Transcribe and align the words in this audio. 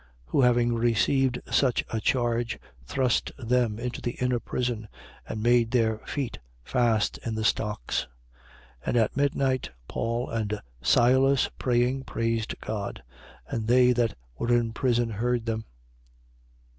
16:24. 0.29 0.31
Who 0.31 0.41
having 0.41 0.73
received 0.73 1.39
such 1.51 1.85
a 1.91 2.01
charge, 2.01 2.57
thrust 2.87 3.31
them 3.37 3.77
into 3.77 4.01
the 4.01 4.13
inner 4.13 4.39
prison 4.39 4.87
and 5.29 5.43
made 5.43 5.69
their 5.69 5.99
feet 6.07 6.39
fast 6.63 7.19
in 7.19 7.35
the 7.35 7.43
stocks. 7.43 8.07
16:25. 8.83 8.87
And 8.87 8.97
at 8.97 9.15
midnight, 9.15 9.69
Paul 9.87 10.27
and 10.31 10.59
Silas, 10.81 11.51
praying, 11.59 12.05
praised 12.05 12.55
God. 12.61 13.03
And 13.47 13.67
they 13.67 13.93
that 13.93 14.15
were 14.39 14.51
in 14.51 14.73
prison 14.73 15.11
heard 15.11 15.45
them. 15.45 15.65